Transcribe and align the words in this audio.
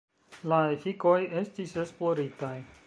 La 0.51 0.61
efikoj 0.77 1.19
estis 1.43 1.77
esploritaj. 1.87 2.55